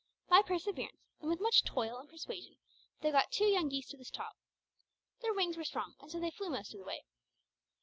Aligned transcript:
By 0.29 0.41
perseverance, 0.41 0.97
and 1.19 1.29
with 1.29 1.39
much 1.39 1.63
toil 1.63 1.99
and 1.99 2.09
persuasion, 2.09 2.55
they 3.01 3.11
got 3.11 3.31
two 3.31 3.45
young 3.45 3.69
geese 3.69 3.87
to 3.89 3.97
the 3.97 4.05
top. 4.05 4.35
Their 5.21 5.31
wings 5.35 5.57
were 5.57 5.63
strong 5.63 5.93
and 5.99 6.23
they 6.23 6.31
flew 6.31 6.49
most 6.49 6.73
of 6.73 6.79
the 6.79 6.85
way. 6.87 7.03